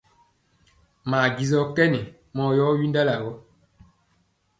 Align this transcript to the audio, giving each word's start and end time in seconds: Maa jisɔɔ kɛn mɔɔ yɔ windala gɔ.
Maa 1.09 1.27
jisɔɔ 1.35 1.63
kɛn 1.75 1.93
mɔɔ 2.35 2.49
yɔ 2.57 2.65
windala 2.79 3.15
gɔ. 3.23 3.31